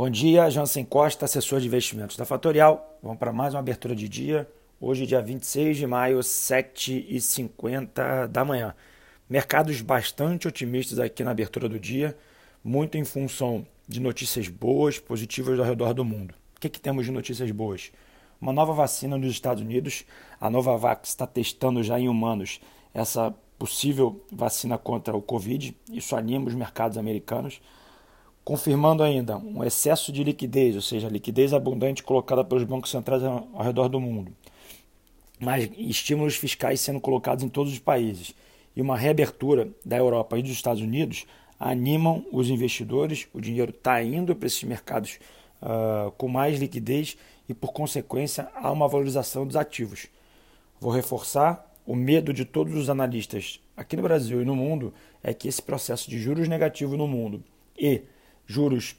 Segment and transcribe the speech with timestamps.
[0.00, 2.98] Bom dia, Jansen Costa, assessor de investimentos da Fatorial.
[3.02, 4.48] Vamos para mais uma abertura de dia.
[4.80, 8.74] Hoje, dia 26 de maio, 7h50 da manhã.
[9.28, 12.16] Mercados bastante otimistas aqui na abertura do dia,
[12.64, 16.34] muito em função de notícias boas, positivas ao redor do mundo.
[16.56, 17.92] O que, que temos de notícias boas?
[18.40, 20.06] Uma nova vacina nos Estados Unidos.
[20.40, 22.58] A Novavax está testando já em humanos
[22.94, 25.76] essa possível vacina contra o Covid.
[25.92, 27.60] Isso anima os mercados americanos
[28.44, 33.62] confirmando ainda um excesso de liquidez, ou seja, liquidez abundante colocada pelos bancos centrais ao
[33.62, 34.32] redor do mundo,
[35.38, 38.34] mas estímulos fiscais sendo colocados em todos os países.
[38.74, 41.26] E uma reabertura da Europa e dos Estados Unidos
[41.58, 45.18] animam os investidores, o dinheiro está indo para esses mercados
[45.60, 47.16] uh, com mais liquidez
[47.48, 50.06] e, por consequência, há uma valorização dos ativos.
[50.80, 55.34] Vou reforçar: o medo de todos os analistas aqui no Brasil e no mundo é
[55.34, 57.42] que esse processo de juros negativo no mundo
[57.78, 58.02] e
[58.50, 58.96] juros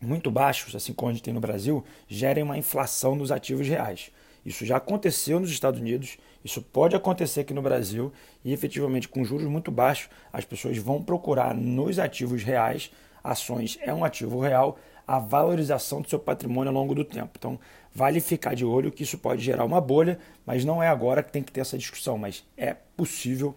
[0.00, 4.10] muito baixos, assim como a gente tem no Brasil, gerem uma inflação nos ativos reais.
[4.44, 8.10] Isso já aconteceu nos Estados Unidos, isso pode acontecer aqui no Brasil
[8.44, 12.90] e efetivamente com juros muito baixos, as pessoas vão procurar nos ativos reais,
[13.22, 17.32] ações é um ativo real, a valorização do seu patrimônio ao longo do tempo.
[17.38, 17.60] Então,
[17.94, 21.30] vale ficar de olho que isso pode gerar uma bolha, mas não é agora que
[21.30, 23.54] tem que ter essa discussão, mas é possível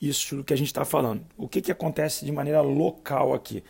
[0.00, 1.22] isso que a gente está falando.
[1.36, 3.64] O que, que acontece de maneira local aqui?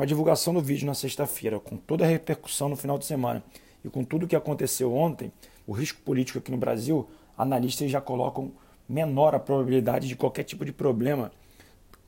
[0.00, 3.44] Com a divulgação do vídeo na sexta-feira, com toda a repercussão no final de semana
[3.84, 5.30] e com tudo o que aconteceu ontem,
[5.66, 7.06] o risco político aqui no Brasil,
[7.36, 8.50] analistas já colocam
[8.88, 11.30] menor a probabilidade de qualquer tipo de problema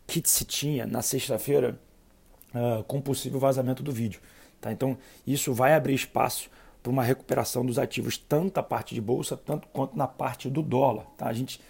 [0.07, 1.79] que se tinha na sexta-feira
[2.55, 4.23] uh, com possível vazamento do vídeo.
[4.59, 4.73] Tá?
[4.73, 6.49] Então, isso vai abrir espaço
[6.83, 10.63] para uma recuperação dos ativos, tanto a parte de bolsa, tanto quanto na parte do
[10.63, 11.05] dólar.
[11.19, 11.27] Tá?
[11.27, 11.61] A gente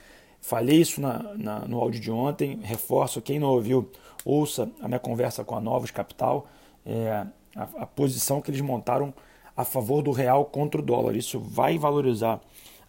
[0.43, 3.89] falei isso na, na, no áudio de ontem, reforço, quem não ouviu,
[4.25, 6.47] ouça a minha conversa com a Novos Capital,
[6.85, 7.25] é,
[7.57, 9.15] a, a, posição que eles montaram
[9.57, 11.17] a favor do real contra o dólar.
[11.17, 12.41] Isso vai valorizar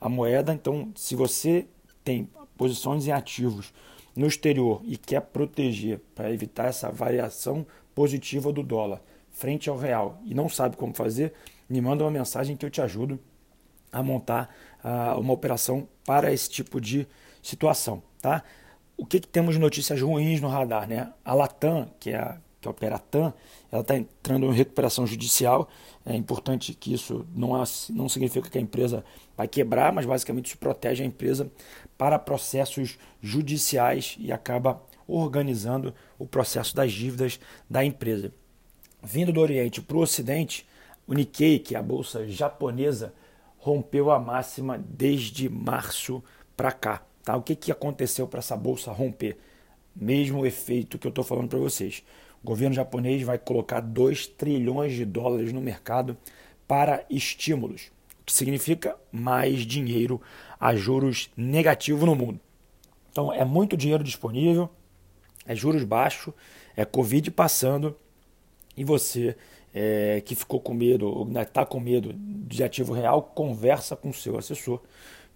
[0.01, 0.51] a moeda.
[0.51, 1.67] Então, se você
[2.03, 3.71] tem posições em ativos
[4.15, 9.01] no exterior e quer proteger para evitar essa variação positiva do dólar
[9.31, 11.33] frente ao real e não sabe como fazer,
[11.69, 13.19] me manda uma mensagem que eu te ajudo
[13.91, 14.49] a montar
[14.83, 17.07] uh, uma operação para esse tipo de
[17.43, 18.43] situação, tá?
[18.97, 20.87] o que, que, temos de notícias ruins no radar?
[20.87, 21.11] Né?
[21.23, 23.33] A Latam, que é a, que opera a TAM,
[23.71, 25.67] ela está entrando em recuperação judicial.
[26.05, 29.03] É importante que isso não, é, não significa que a empresa
[29.35, 31.51] vai quebrar, mas basicamente isso protege a empresa
[31.97, 37.39] para processos judiciais e acaba organizando o processo das dívidas
[37.69, 38.31] da empresa.
[39.01, 40.65] Vindo do Oriente para o Ocidente,
[41.05, 43.13] o Nikkei, que é a bolsa japonesa,
[43.57, 46.23] rompeu a máxima desde março
[46.55, 47.03] para cá.
[47.23, 47.35] Tá?
[47.35, 49.37] O que, que aconteceu para essa bolsa romper?
[49.95, 52.03] Mesmo efeito que eu estou falando para vocês.
[52.43, 56.17] O governo japonês vai colocar 2 trilhões de dólares no mercado
[56.67, 57.91] para estímulos,
[58.21, 60.21] o que significa mais dinheiro
[60.59, 62.39] a juros negativos no mundo.
[63.11, 64.69] Então é muito dinheiro disponível,
[65.45, 66.33] é juros baixos,
[66.75, 67.95] é Covid passando
[68.75, 69.37] e você
[69.73, 74.37] é, que ficou com medo ou está com medo de ativo real, conversa com seu
[74.37, 74.81] assessor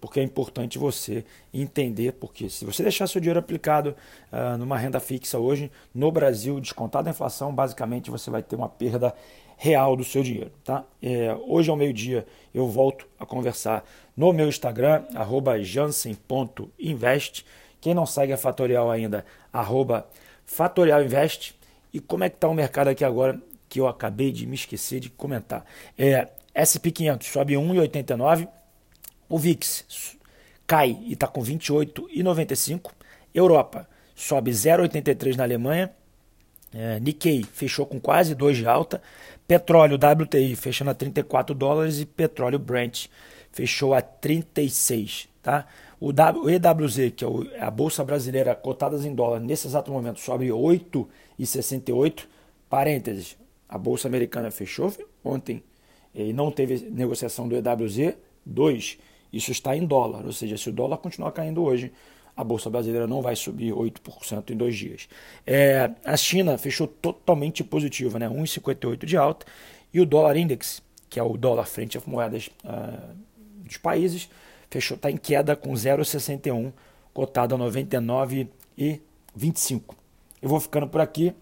[0.00, 3.96] porque é importante você entender, porque se você deixar seu dinheiro aplicado
[4.32, 8.68] uh, numa renda fixa hoje, no Brasil, descontado a inflação, basicamente você vai ter uma
[8.68, 9.14] perda
[9.56, 10.52] real do seu dinheiro.
[10.64, 10.84] Tá?
[11.02, 13.84] É, hoje ao meio-dia eu volto a conversar
[14.16, 15.04] no meu Instagram,
[15.62, 17.44] jansen.invest.
[17.80, 20.08] Quem não segue a Fatorial ainda, arroba.
[21.92, 25.00] E como é que está o mercado aqui agora, que eu acabei de me esquecer
[25.00, 25.64] de comentar.
[25.96, 28.48] É, SP500 sobe 1,89
[29.28, 30.16] o VIX
[30.66, 32.90] cai e está com 28,95.
[33.34, 35.90] Europa sobe 0,83 na Alemanha.
[36.72, 39.02] É, Nikkei fechou com quase 2 de alta.
[39.46, 43.06] Petróleo WTI fechando a 34 dólares e petróleo Brent
[43.52, 45.28] fechou a 36.
[45.42, 45.66] Tá?
[46.00, 47.24] O, EWZ, que
[47.54, 52.26] é a Bolsa Brasileira cotadas em dólar, nesse exato momento sobe 8,68.
[52.68, 53.36] Parênteses,
[53.68, 54.92] a Bolsa Americana fechou
[55.24, 55.62] ontem
[56.14, 58.98] e não teve negociação do EWZ 2
[59.32, 61.92] isso está em dólar, ou seja, se o dólar continuar caindo hoje,
[62.36, 65.08] a Bolsa Brasileira não vai subir 8% em dois dias.
[65.46, 68.28] É, a China fechou totalmente positiva, né?
[68.28, 69.44] 1,58 de alta,
[69.92, 73.16] e o dólar index, que é o dólar frente às moedas uh,
[73.64, 74.30] dos países,
[74.70, 76.72] fechou está em queda com 0,61,
[77.12, 79.82] cotado a 99,25.
[80.40, 81.34] Eu vou ficando por aqui.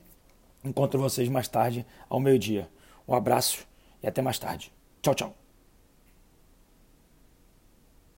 [0.66, 2.68] Encontro vocês mais tarde ao meio-dia.
[3.06, 3.66] Um abraço
[4.02, 4.72] e até mais tarde.
[5.00, 5.45] Tchau, tchau.